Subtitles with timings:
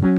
[0.00, 0.12] Hej,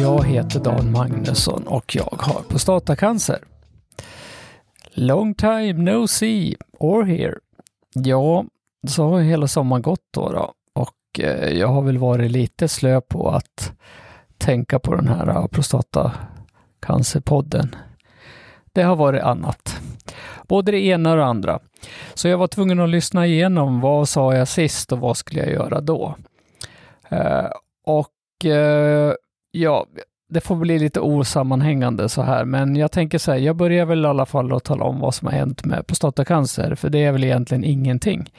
[0.00, 3.38] jag heter Dan Magnusson och jag har prostatacancer.
[4.94, 7.34] Long time no see or here.
[7.94, 8.44] Ja,
[8.88, 10.52] så har hela sommaren gått då, då.
[10.72, 13.72] och eh, jag har väl varit lite slö på att
[14.38, 17.76] tänka på den här eh, prostatacancerpodden.
[18.74, 19.80] Det har varit annat.
[20.48, 21.58] Både det ena och det andra.
[22.14, 25.50] Så jag var tvungen att lyssna igenom vad sa jag sist och vad skulle jag
[25.50, 26.14] göra då?
[27.08, 27.50] Eh,
[27.86, 29.14] och eh,
[29.50, 29.86] ja,
[30.28, 34.04] det får bli lite osammanhängande så här, men jag tänker så här, jag börjar väl
[34.04, 37.12] i alla fall att tala om vad som har hänt med prostatacancer, för det är
[37.12, 38.32] väl egentligen ingenting.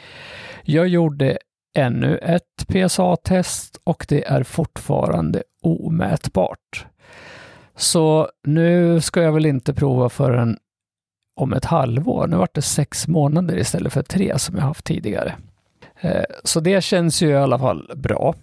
[0.63, 1.37] Jag gjorde
[1.77, 6.85] ännu ett PSA-test och det är fortfarande omätbart.
[7.75, 10.57] Så nu ska jag väl inte prova förrän
[11.35, 12.27] om ett halvår.
[12.27, 15.35] Nu vart det sex månader istället för tre som jag haft tidigare.
[16.01, 18.35] Eh, så det känns ju i alla fall bra.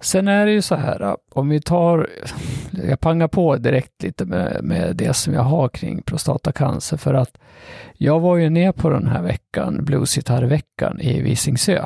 [0.00, 2.08] Sen är det ju så här, eh, om vi tar,
[2.70, 7.38] jag pangar på direkt lite med, med det som jag har kring prostatacancer för att
[7.94, 11.84] jag var ju ner på den här veckan, bluesgitarrveckan i Visingsö.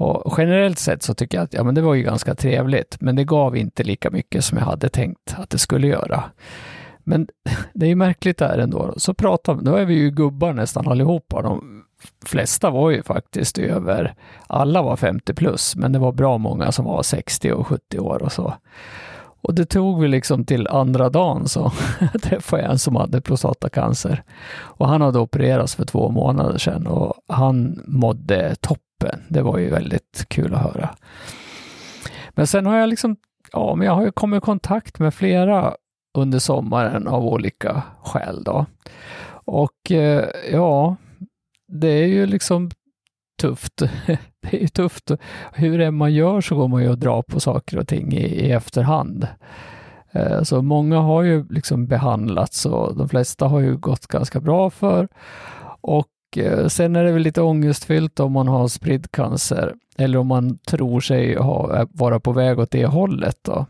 [0.00, 3.16] Och generellt sett så tycker jag att ja, men det var ju ganska trevligt, men
[3.16, 6.24] det gav inte lika mycket som jag hade tänkt att det skulle göra.
[6.98, 7.28] Men
[7.74, 8.94] det är ju märkligt där ändå.
[8.96, 11.42] Så pratar då är vi ju gubbar nästan allihopa.
[11.42, 11.84] De
[12.26, 14.14] flesta var ju faktiskt över,
[14.46, 18.22] alla var 50 plus, men det var bra många som var 60 och 70 år
[18.22, 18.54] och så.
[19.42, 21.72] Och det tog vi liksom till andra dagen så
[22.22, 24.22] träffade jag en som hade prostatacancer.
[24.52, 28.89] Och han hade opererats för två månader sedan och han mådde toppen.
[29.28, 30.94] Det var ju väldigt kul att höra.
[32.30, 33.16] Men sen har jag liksom,
[33.52, 35.74] ja, men jag har ju kommit i kontakt med flera
[36.18, 38.66] under sommaren av olika skäl då.
[39.44, 40.96] Och eh, ja,
[41.68, 42.70] det är ju liksom
[43.40, 43.82] tufft.
[44.42, 45.10] Det är ju tufft.
[45.52, 48.24] Hur än man gör så går man ju och drar på saker och ting i,
[48.24, 49.26] i efterhand.
[50.12, 54.70] Eh, så många har ju liksom behandlats och de flesta har ju gått ganska bra
[54.70, 55.08] för.
[55.80, 60.26] Och Eh, sen är det väl lite ångestfyllt om man har spridd cancer eller om
[60.26, 63.36] man tror sig ha, eh, vara på väg åt det hållet.
[63.42, 63.66] Då.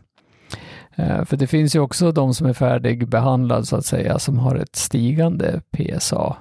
[0.95, 4.55] Eh, för det finns ju också de som är färdigbehandlade så att säga, som har
[4.55, 6.37] ett stigande PSA.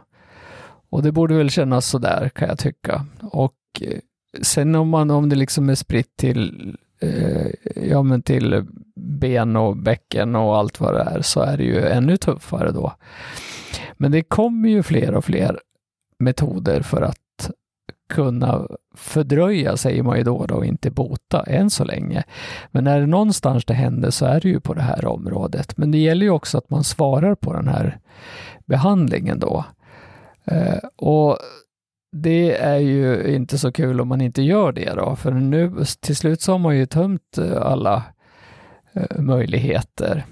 [0.90, 3.06] Och det borde väl kännas sådär kan jag tycka.
[3.22, 3.54] Och
[4.42, 7.46] sen om, man, om det liksom är spritt till, eh,
[7.90, 8.66] ja, men till
[8.96, 12.92] ben och bäcken och allt vad det är så är det ju ännu tuffare då.
[13.94, 15.58] Men det kommer ju fler och fler
[16.20, 17.50] metoder för att
[18.08, 22.24] kunna fördröja, säger man ju då, då och inte bota än så länge.
[22.70, 25.76] Men när det någonstans det händer så är det ju på det här området.
[25.76, 27.98] Men det gäller ju också att man svarar på den här
[28.66, 29.64] behandlingen då.
[30.44, 31.38] Eh, och
[32.12, 36.16] det är ju inte så kul om man inte gör det då, för nu till
[36.16, 38.02] slut så har man ju tömt alla
[38.92, 40.24] eh, möjligheter.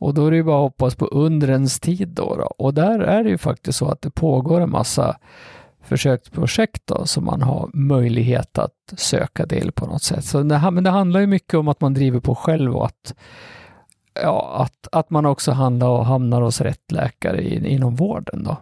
[0.00, 2.44] Och då är det ju bara att hoppas på undrens tid då, då.
[2.58, 5.16] Och där är det ju faktiskt så att det pågår en massa
[5.82, 10.24] försöksprojekt då, som man har möjlighet att söka del på något sätt.
[10.24, 13.14] Så det, men det handlar ju mycket om att man driver på själv och att,
[14.22, 18.44] ja, att, att man också handlar och hamnar hos rätt läkare in, inom vården.
[18.44, 18.56] Då.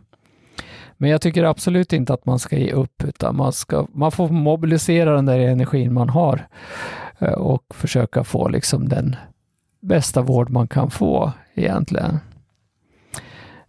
[0.97, 4.28] Men jag tycker absolut inte att man ska ge upp, utan man, ska, man får
[4.28, 6.47] mobilisera den där energin man har
[7.19, 9.16] eh, och försöka få liksom den
[9.81, 12.19] bästa vård man kan få egentligen.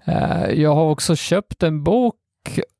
[0.05, 2.15] Eh, jag har också köpt en bok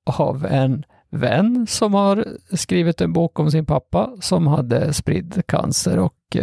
[0.05, 5.99] av en vän som har skrivit en bok om sin pappa som hade spridd cancer
[5.99, 6.37] och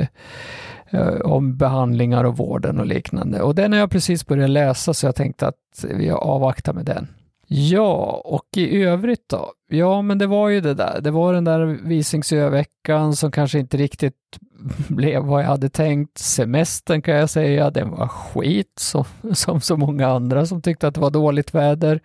[0.90, 3.42] eh, om behandlingar och vården och liknande.
[3.42, 7.08] Och den har jag precis börjat läsa så jag tänkte att vi avvaktar med den.
[7.48, 9.52] Ja, och i övrigt då?
[9.68, 11.00] Ja, men det var ju det där.
[11.00, 14.14] Det var den där Visingsöveckan som kanske inte riktigt
[14.88, 16.18] blev vad jag hade tänkt.
[16.18, 20.94] Semestern kan jag säga, den var skit som, som så många andra som tyckte att
[20.94, 22.00] det var dåligt väder.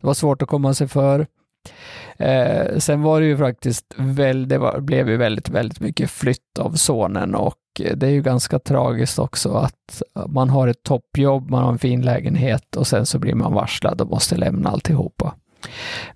[0.00, 1.26] Det var svårt att komma sig för.
[2.18, 6.58] Eh, sen var det ju faktiskt väl, det var, blev ju väldigt, väldigt mycket flytt
[6.58, 7.56] av sonen och
[7.94, 12.02] det är ju ganska tragiskt också att man har ett toppjobb, man har en fin
[12.02, 15.34] lägenhet och sen så blir man varslad och måste lämna alltihopa.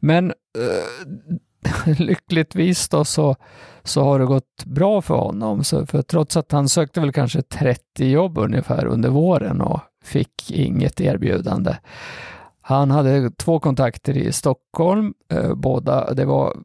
[0.01, 1.43] Men eh,
[1.99, 3.37] lyckligtvis då så,
[3.83, 5.65] så har det gått bra för honom.
[5.65, 10.51] Så för trots att han sökte väl kanske 30 jobb ungefär under våren och fick
[10.51, 11.77] inget erbjudande.
[12.63, 16.57] Han hade två kontakter i Stockholm, eh, båda, det var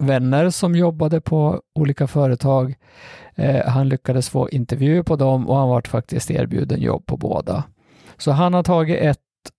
[0.00, 2.74] vänner som jobbade på olika företag.
[3.34, 7.64] Eh, han lyckades få intervju på dem och han vart faktiskt erbjuden jobb på båda.
[8.16, 9.18] Så han har tagit ett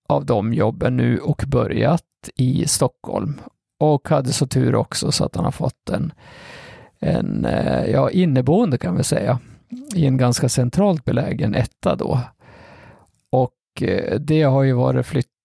[0.10, 2.04] av de jobben nu och börjat
[2.36, 3.42] i Stockholm.
[3.80, 6.14] Och hade så tur också så att han har fått en,
[7.00, 9.40] en eh, ja, inneboende kan vi säga,
[9.96, 12.20] i en ganska centralt belägen etta då.
[13.32, 15.37] Och eh, det har ju varit flytt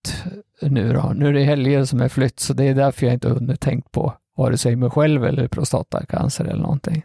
[0.60, 1.12] nu då.
[1.16, 3.92] Nu är det helger som är flytt, så det är därför jag inte hunnit tänkt
[3.92, 7.04] på vare sig mig själv eller prostatacancer eller någonting.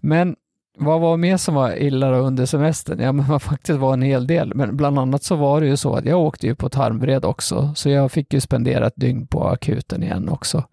[0.00, 0.36] Men
[0.78, 3.00] vad var mer som var illa under semestern?
[3.00, 4.54] Ja, men det faktiskt var en hel del.
[4.54, 7.72] Men bland annat så var det ju så att jag åkte ju på tarmvred också,
[7.76, 10.64] så jag fick ju spendera ett dygn på akuten igen också.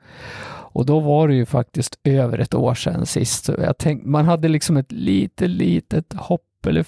[0.75, 3.45] Och då var det ju faktiskt över ett år sedan sist.
[3.45, 6.85] Så jag tänkte, man hade liksom ett litet, litet hopp eller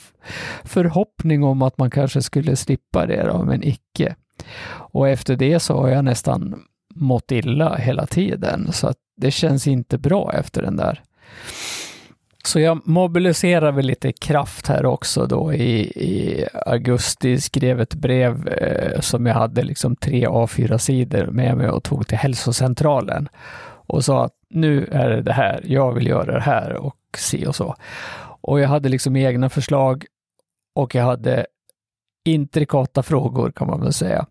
[0.64, 4.16] förhoppning om att man kanske skulle slippa det då, men icke.
[4.70, 6.64] Och efter det så har jag nästan
[6.96, 11.02] mått illa hela tiden, så att det känns inte bra efter den där.
[12.48, 18.48] Så jag mobiliserar väl lite kraft här också då i, i augusti, skrev ett brev
[18.48, 23.30] eh, som jag hade liksom tre A4-sidor med mig och tog till hälsocentralen
[23.88, 27.46] och sa att nu är det det här, jag vill göra det här och si
[27.48, 27.76] och så.
[28.42, 30.06] Och jag hade liksom egna förslag
[30.76, 31.46] och jag hade
[32.28, 34.26] intrikata frågor kan man väl säga.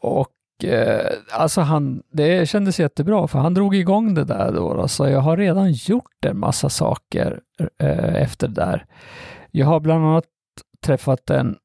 [0.00, 4.88] Och eh, alltså han, det kändes jättebra för han drog igång det där då, då
[4.88, 7.40] så jag har redan gjort en massa saker
[7.78, 8.86] eh, efter det där.
[9.50, 10.24] Jag har bland annat
[10.84, 11.56] träffat en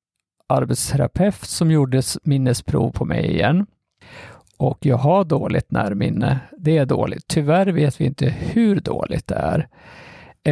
[0.49, 3.65] arbetsterapeut som gjorde minnesprov på mig igen.
[4.57, 6.39] Och jag har dåligt närminne.
[6.57, 7.27] Det är dåligt.
[7.27, 9.67] Tyvärr vet vi inte hur dåligt det är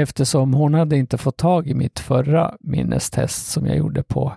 [0.01, 4.33] eftersom hon hade inte fått tag i mitt förra minnestest som jag gjorde på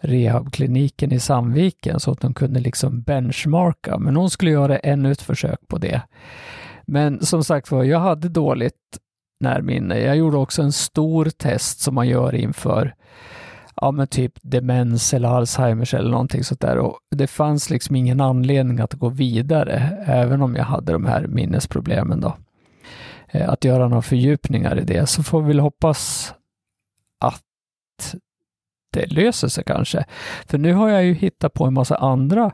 [0.00, 3.98] rehabkliniken i Sandviken så att de kunde liksom benchmarka.
[3.98, 6.02] Men hon skulle göra ännu ett försök på det.
[6.86, 8.98] Men som sagt var, jag hade dåligt
[9.40, 9.98] närminne.
[9.98, 12.94] Jag gjorde också en stor test som man gör inför
[13.76, 16.78] ja, men typ demens eller Alzheimers eller någonting sånt där.
[16.78, 21.26] Och det fanns liksom ingen anledning att gå vidare, även om jag hade de här
[21.26, 22.36] minnesproblemen då.
[23.32, 26.34] Eh, att göra några fördjupningar i det, så får vi väl hoppas
[27.20, 28.14] att
[28.92, 30.04] det löser sig kanske.
[30.46, 32.52] För nu har jag ju hittat på en massa andra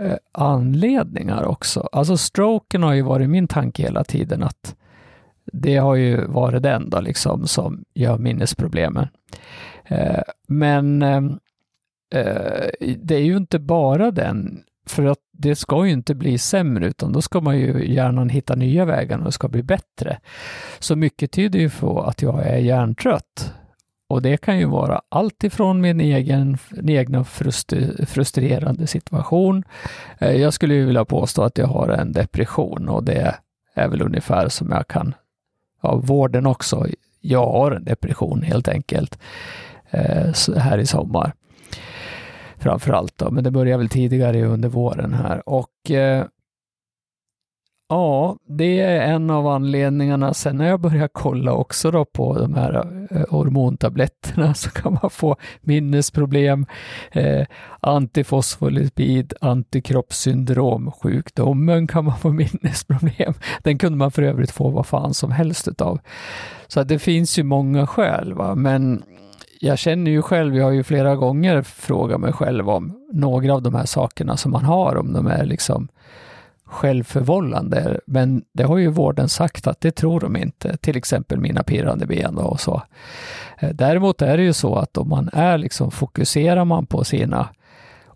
[0.00, 1.88] eh, anledningar också.
[1.92, 4.76] Alltså stroken har ju varit min tanke hela tiden att
[5.52, 9.08] det har ju varit den då liksom som gör minnesproblemen.
[9.84, 11.22] Eh, men eh,
[12.14, 16.86] eh det är ju inte bara den, för att det ska ju inte bli sämre,
[16.86, 20.18] utan då ska man ju gärna hitta nya vägar och det ska bli bättre.
[20.78, 23.52] Så mycket tyder ju på att jag är hjärntrött.
[24.08, 27.24] Och det kan ju vara allt ifrån min egen, min egna
[28.06, 29.64] frustrerande situation.
[30.18, 33.34] Eh, jag skulle ju vilja påstå att jag har en depression och det
[33.74, 35.14] är väl ungefär som jag kan,
[35.82, 36.86] ja, vården också.
[37.20, 39.18] Jag har en depression helt enkelt
[39.90, 41.32] eh, här i sommar.
[42.62, 46.24] Framförallt då, men det börjar väl tidigare under våren här och eh,
[47.92, 50.34] Ja, det är en av anledningarna.
[50.34, 55.10] Sen när jag börjar kolla också då på de här eh, hormontabletterna så kan man
[55.10, 56.66] få minnesproblem,
[57.10, 57.46] eh,
[57.80, 63.34] antifosfolipid, antikroppssyndrom, sjukdomen kan man få minnesproblem.
[63.62, 66.00] Den kunde man för övrigt få vad fan som helst utav.
[66.66, 68.54] Så det finns ju många skäl, va?
[68.54, 69.02] men
[69.64, 73.62] jag känner ju själv, jag har ju flera gånger frågat mig själv om några av
[73.62, 75.88] de här sakerna som man har, om de är liksom
[76.64, 78.00] självförvållande.
[78.06, 82.06] Men det har ju vården sagt att det tror de inte, till exempel mina pirrande
[82.06, 82.82] ben och så.
[83.58, 87.48] Eh, däremot är det ju så att om man är liksom, fokuserar man på sina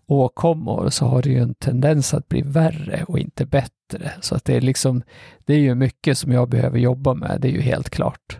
[0.05, 4.11] åkommor så har det ju en tendens att bli värre och inte bättre.
[4.21, 5.03] Så att det är liksom,
[5.45, 8.39] det är ju mycket som jag behöver jobba med, det är ju helt klart.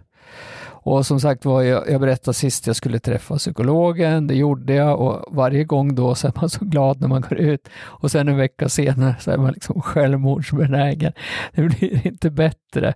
[0.88, 5.02] Och som sagt var, jag, jag berättade sist jag skulle träffa psykologen, det gjorde jag
[5.02, 8.28] och varje gång då så är man så glad när man går ut och sen
[8.28, 11.14] en vecka senare så är man liksom självmordsbenägen.
[11.56, 12.94] Det blir inte bättre.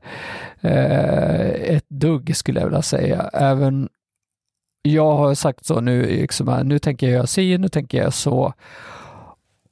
[0.61, 3.29] Eh, ett dugg skulle jag vilja säga.
[3.33, 3.89] Även
[4.81, 8.53] jag har sagt så nu, liksom, nu tänker jag göra si, nu tänker jag så.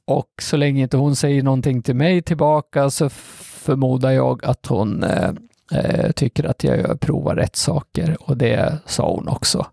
[0.04, 5.02] Och så länge inte hon säger någonting till mig tillbaka så förmodar jag att hon
[5.02, 5.30] eh,
[5.72, 9.66] eh, tycker att jag provar rätt saker och det sa hon också.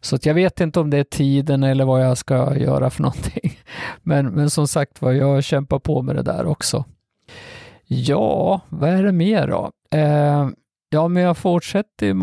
[0.00, 3.58] Så jag vet inte om det är tiden eller vad jag ska göra för någonting.
[4.02, 6.84] Men, men som sagt var, jag kämpar på med det där också.
[7.86, 9.70] Ja, vad är det mer då?
[9.90, 10.48] Eh,
[10.90, 12.14] ja, men jag fortsätter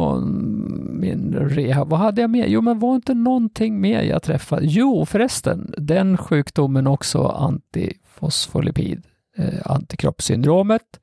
[0.92, 1.90] min rehab.
[1.90, 2.46] Vad hade jag mer?
[2.48, 4.66] Jo, men var inte någonting mer jag träffade?
[4.66, 9.04] Jo, förresten, den sjukdomen också, antifosfolipid,
[9.38, 11.00] eh, antikroppssyndromet.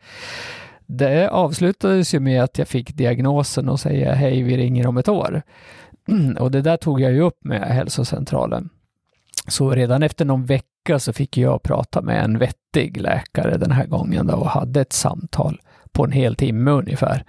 [0.92, 5.08] Det avslutades ju med att jag fick diagnosen och säga hej, vi ringer om ett
[5.08, 5.42] år.
[6.38, 8.68] Och det där tog jag ju upp med hälsocentralen.
[9.48, 13.86] Så redan efter någon vecka så fick jag prata med en vettig läkare den här
[13.86, 15.60] gången då och hade ett samtal
[15.92, 17.24] på en hel timme ungefär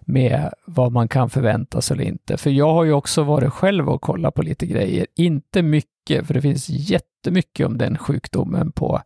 [0.00, 2.36] med vad man kan förvänta sig eller inte.
[2.36, 5.06] För jag har ju också varit själv och kollat på lite grejer.
[5.16, 9.02] Inte mycket, för det finns jättemycket om den sjukdomen på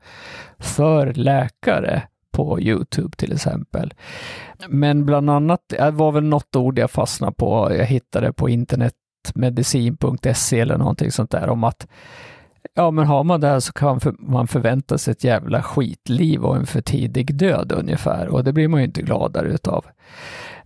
[0.58, 2.02] för läkare
[2.36, 3.94] på Youtube till exempel.
[4.68, 10.60] Men bland annat, det var väl något ord jag fastnade på, jag hittade på internetmedicin.se
[10.60, 11.86] eller någonting sånt där om att
[12.74, 16.56] Ja, men har man det här så kan man förvänta sig ett jävla skitliv och
[16.56, 19.84] en för tidig död ungefär och det blir man ju inte gladare utav.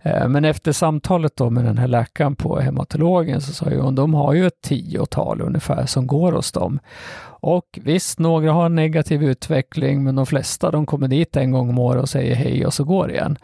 [0.01, 3.95] Eh, men efter samtalet då med den här läkaren på hematologen så sa ju hon,
[3.95, 6.79] de har ju ett tiotal ungefär som går hos dem.
[7.23, 11.69] Och visst, några har en negativ utveckling, men de flesta de kommer dit en gång
[11.69, 13.37] om året och säger hej och så går det igen.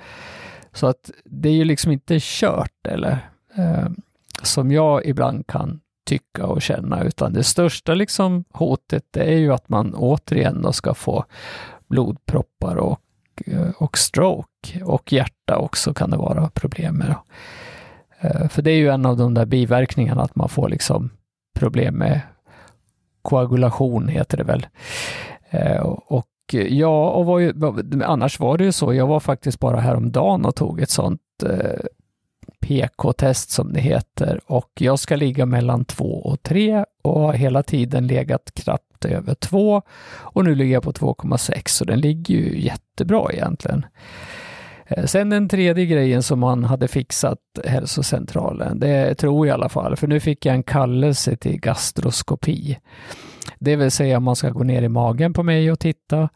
[0.74, 3.88] Så att det är ju liksom inte kört eller eh,
[4.42, 9.70] som jag ibland kan tycka och känna, utan det största liksom hotet är ju att
[9.70, 11.26] man återigen då ska få
[11.88, 13.00] blodproppar och,
[13.46, 17.16] Eh, och stroke och hjärta också kan det vara problem med.
[18.20, 21.10] Eh, för det är ju en av de där biverkningarna att man får liksom
[21.60, 22.22] problem med
[23.22, 24.68] koagulation heter det väl.
[25.50, 26.28] Eh, och
[26.70, 27.54] ja, och var ju,
[28.06, 31.22] annars var det ju så, jag var faktiskt bara häromdagen och tog ett sånt
[32.60, 37.64] PK-test som det heter och jag ska ligga mellan 2 och 3 och har hela
[37.64, 42.62] tiden legat knappt över 2 och nu ligger jag på 2,6 så den ligger ju
[42.62, 43.86] jättebra egentligen.
[44.88, 49.70] Eh, sen den tredje grejen som man hade fixat hälsocentralen, det tror jag i alla
[49.70, 52.78] fall, för nu fick jag en kallelse till gastroskopi.
[53.60, 56.30] Det vill säga man ska gå ner i magen på mig och titta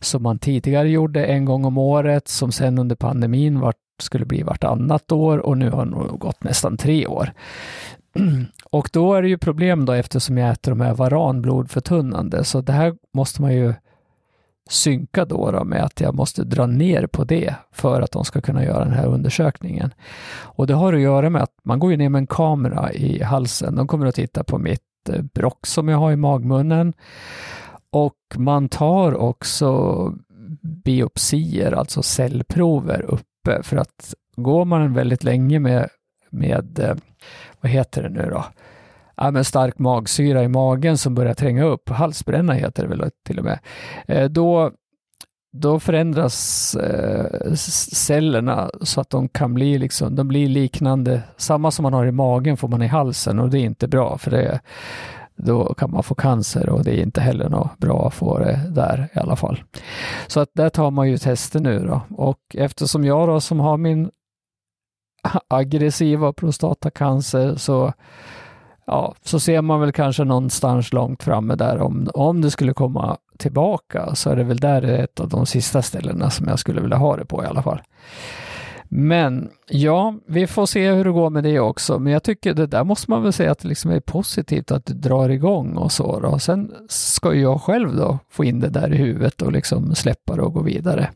[0.00, 4.42] som man tidigare gjorde en gång om året, som sen under pandemin var skulle bli
[4.42, 7.32] vartannat år och nu har det nog gått nästan tre år.
[8.70, 12.60] Och då är det ju problem då eftersom jag äter de här varan blodförtunnande, så
[12.60, 13.74] det här måste man ju
[14.70, 18.40] synka då, då med att jag måste dra ner på det för att de ska
[18.40, 19.94] kunna göra den här undersökningen.
[20.34, 23.22] Och det har att göra med att man går ju ner med en kamera i
[23.22, 23.76] halsen.
[23.76, 26.92] De kommer att titta på mitt eh, brock som jag har i magmunnen
[27.90, 30.14] och man tar också
[30.84, 35.88] biopsier, alltså cellprover upp uppe eh, för att går man väldigt länge med,
[36.30, 36.94] med eh,
[37.60, 38.44] vad heter det nu då?
[39.16, 43.38] Ja, med stark magsyra i magen som börjar tränga upp, halsbränna heter det väl till
[43.38, 43.58] och med,
[44.06, 44.70] eh, då,
[45.52, 46.76] då förändras
[47.92, 52.12] cellerna så att de kan bli liksom, de blir liknande, samma som man har i
[52.12, 54.60] magen får man i halsen och det är inte bra för det
[55.44, 58.60] då kan man få cancer och det är inte heller något bra att få det
[58.68, 59.62] där i alla fall.
[60.26, 63.76] Så att där tar man ju tester nu då och eftersom jag då som har
[63.76, 64.10] min
[65.48, 67.92] aggressiva prostatacancer så
[68.86, 73.16] ja, så ser man väl kanske någonstans långt framme där om, om det skulle komma
[73.38, 76.96] tillbaka så är det väl där ett av de sista ställena som jag skulle vilja
[76.96, 77.80] ha det på i alla fall.
[78.94, 81.98] Men ja, vi får se hur det går med det också.
[81.98, 84.86] Men jag tycker det där måste man väl säga att det liksom är positivt att
[84.86, 86.20] det drar igång och så.
[86.20, 86.38] Då.
[86.38, 90.42] Sen ska jag själv då få in det där i huvudet och liksom släppa det
[90.42, 91.10] och gå vidare.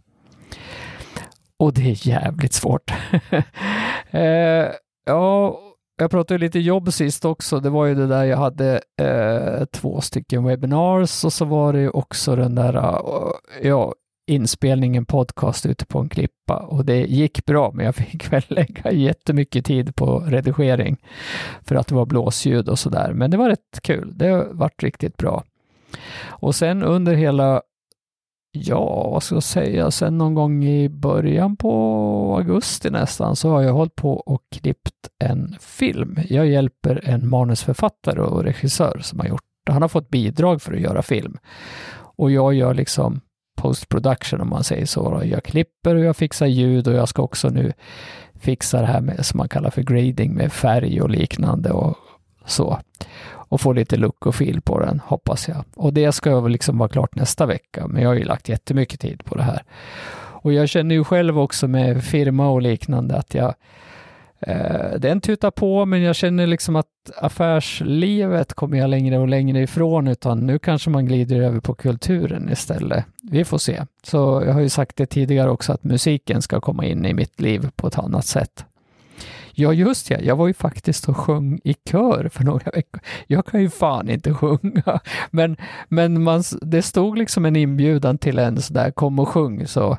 [1.58, 2.92] Och det är jävligt svårt.
[4.10, 4.66] eh,
[5.06, 5.60] ja,
[5.98, 7.60] jag pratade lite jobb sist också.
[7.60, 11.80] Det var ju det där jag hade eh, två stycken webinars och så var det
[11.80, 13.94] ju också den där, eh, ja,
[14.26, 18.92] inspelningen podcast ute på en klippa och det gick bra, men jag fick väl lägga
[18.92, 20.96] jättemycket tid på redigering
[21.62, 23.12] för att det var blåsljud och sådär.
[23.12, 24.12] Men det var rätt kul.
[24.16, 25.44] Det vart riktigt bra.
[26.26, 27.62] Och sen under hela,
[28.52, 31.72] ja, vad ska jag säga, sen någon gång i början på
[32.38, 36.18] augusti nästan så har jag hållit på och klippt en film.
[36.28, 40.80] Jag hjälper en manusförfattare och regissör som har gjort, han har fått bidrag för att
[40.80, 41.38] göra film.
[42.18, 43.20] Och jag gör liksom
[43.66, 45.22] post production om man säger så.
[45.24, 47.72] Jag klipper och jag fixar ljud och jag ska också nu
[48.40, 51.96] fixa det här med, som man kallar för grading med färg och liknande och
[52.44, 52.78] så.
[53.28, 55.64] Och få lite look och feel på den, hoppas jag.
[55.74, 58.48] Och det ska jag väl liksom vara klart nästa vecka, men jag har ju lagt
[58.48, 59.62] jättemycket tid på det här.
[60.42, 63.54] Och jag känner ju själv också med firma och liknande att jag
[64.46, 66.86] Eh, den tutar på, men jag känner liksom att
[67.16, 72.48] affärslivet kommer jag längre och längre ifrån, utan nu kanske man glider över på kulturen
[72.52, 73.04] istället.
[73.22, 73.82] Vi får se.
[74.02, 77.40] Så jag har ju sagt det tidigare också att musiken ska komma in i mitt
[77.40, 78.64] liv på ett annat sätt.
[79.52, 83.00] Ja, just ja, jag var ju faktiskt och sjöng i kör för några veckor.
[83.26, 85.00] Jag kan ju fan inte sjunga,
[85.30, 85.56] men,
[85.88, 89.98] men man, det stod liksom en inbjudan till en sådär, kom och sjung, så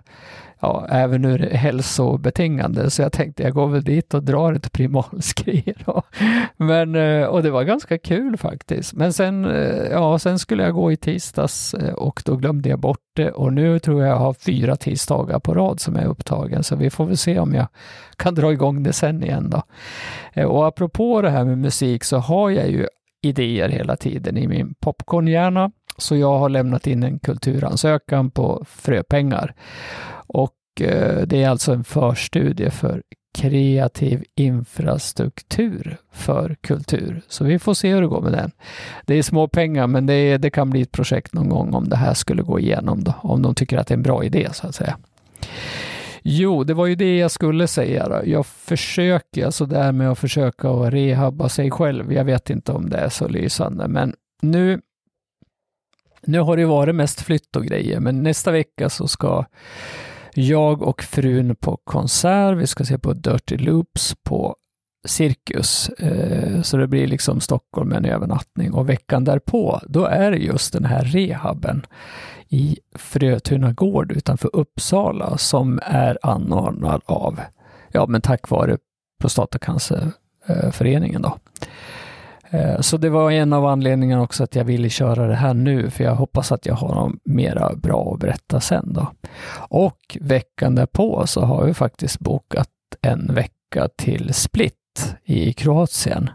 [0.59, 2.89] ja, även ur hälsobetingande.
[2.89, 5.83] Så jag tänkte jag går väl dit och drar ett primalskrier.
[6.57, 8.93] Men, eh, och det var ganska kul faktiskt.
[8.93, 12.79] Men sen, eh, ja, sen skulle jag gå i tisdags eh, och då glömde jag
[12.79, 13.31] bort det.
[13.31, 16.63] Och nu tror jag jag har fyra tisdagar på rad som är upptagen.
[16.63, 17.67] Så vi får väl se om jag
[18.15, 19.63] kan dra igång det sen igen då.
[20.45, 22.87] Och apropå det här med musik så har jag ju
[23.21, 25.71] idéer hela tiden i min popcornhjärna.
[25.97, 29.55] Så jag har lämnat in en kulturansökan på Fröpengar.
[30.27, 33.01] Och eh, det är alltså en förstudie för
[33.38, 37.22] kreativ infrastruktur för kultur.
[37.27, 38.51] Så vi får se hur det går med den.
[39.05, 41.96] Det är små pengar, men det, det kan bli ett projekt någon gång om det
[41.96, 44.67] här skulle gå igenom då, om de tycker att det är en bra idé så
[44.67, 44.98] att säga.
[46.22, 48.10] Jo, det var ju det jag skulle säga.
[48.10, 48.22] Då.
[48.25, 52.13] Jag försöker, alltså det här med att försöka att rehabba sig själv.
[52.13, 54.81] Jag vet inte om det är så lysande, men nu,
[56.22, 59.46] nu har det varit mest flytt och grejer, men nästa vecka så ska
[60.38, 62.58] jag och frun på konsert.
[62.58, 64.56] Vi ska se på Dirty Loops på
[65.08, 65.89] Cirkus.
[65.89, 70.38] Eh, så det blir liksom Stockholm med en övernattning och veckan därpå, då är det
[70.38, 71.86] just den här rehaben
[72.50, 77.39] i Frötuna gård utanför Uppsala som är anordnad av,
[77.91, 78.77] ja men tack vare
[79.22, 81.38] Prostatacancerföreningen då.
[82.50, 85.89] Eh, så det var en av anledningarna också att jag ville köra det här nu,
[85.89, 89.12] för jag hoppas att jag har något mera bra att berätta sen då.
[89.70, 92.70] Och veckan därpå så har vi faktiskt bokat
[93.01, 96.30] en vecka till Split i Kroatien.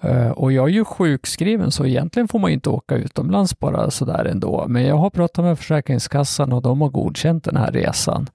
[0.00, 4.24] Eh, och jag är ju sjukskriven så egentligen får man inte åka utomlands bara sådär
[4.24, 4.64] ändå.
[4.68, 8.28] Men jag har pratat med Försäkringskassan och de har godkänt den här resan.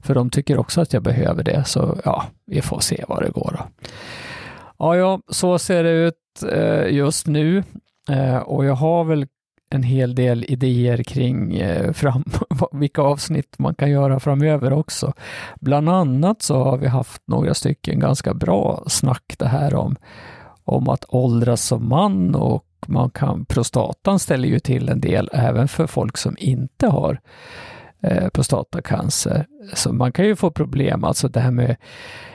[0.00, 1.64] För de tycker också att jag behöver det.
[1.64, 3.56] Så ja, vi får se vad det går.
[3.58, 3.86] Då.
[4.82, 7.62] Ja, ja, så ser det ut eh, just nu.
[8.10, 9.26] Eh, och jag har väl
[9.70, 12.24] en hel del idéer kring eh, fram,
[12.72, 15.12] vilka avsnitt man kan göra framöver också.
[15.60, 19.96] Bland annat så har vi haft några stycken ganska bra snack det här om
[20.64, 25.68] om att åldras som man och man kan, prostatan ställer ju till en del även
[25.68, 27.20] för folk som inte har
[28.02, 29.46] eh, prostatacancer.
[29.74, 31.76] Så man kan ju få problem, alltså det här med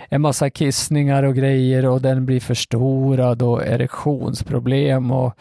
[0.10, 5.34] en massa kissningar och grejer och den blir förstorad och erektionsproblem och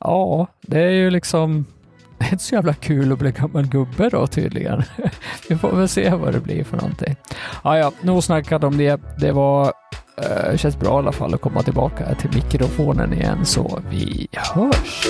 [0.00, 1.64] ja, det är ju liksom
[2.18, 4.82] det är inte så jävla kul att bli gammal gubbe då tydligen.
[5.48, 7.16] Vi får väl se vad det blir för någonting.
[7.64, 9.00] Ja, ja, nog snackat om det.
[9.18, 9.72] Det var
[10.16, 14.28] eh, det känns bra i alla fall att komma tillbaka till mikrofonen igen, så vi
[14.32, 15.06] hörs!